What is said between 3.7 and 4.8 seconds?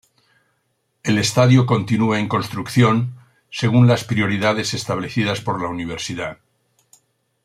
las prioridades